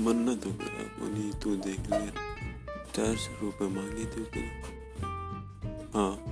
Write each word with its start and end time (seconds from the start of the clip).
मन्ना 0.00 0.34
तो 0.34 0.50
करा 0.52 0.84
बोली 0.98 1.32
तू 1.42 1.56
देख 1.66 1.90
ले 1.90 2.06
चार 2.94 3.16
सौ 3.16 3.32
रुपये 3.42 3.68
मांगे 3.68 4.04
थे 4.04 4.20
उसने। 4.22 4.42
हाँ। 5.94 6.29